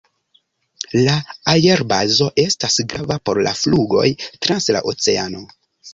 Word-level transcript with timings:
La 0.99 1.17
aerbazo 1.51 2.29
estas 2.45 2.79
grava 2.95 3.19
por 3.31 3.41
la 3.49 3.53
flugoj 3.63 4.07
trans 4.47 4.71
la 4.79 4.83
oceano. 4.95 5.45